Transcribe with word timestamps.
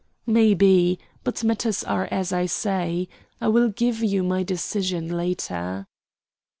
"Maybe; 0.25 0.97
but 1.23 1.43
matters 1.43 1.83
are 1.83 2.05
as 2.09 2.33
I 2.33 2.47
say. 2.47 3.07
I 3.39 3.49
will 3.49 3.69
give 3.69 3.99
you 4.01 4.23
my 4.23 4.41
decision 4.41 5.15
later." 5.15 5.85